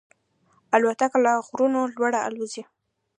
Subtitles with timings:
[0.75, 2.63] الوتکه له غرونو لوړ الوزي.